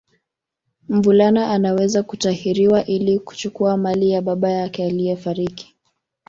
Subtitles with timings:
[0.89, 5.75] Mvulana Anaweza kutahiriwa ili kuchukua mali ya baba yake aliyefariki